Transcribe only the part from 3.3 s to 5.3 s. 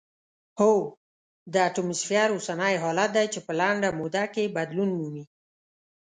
چې په لنډه موده کې بدلون مومي.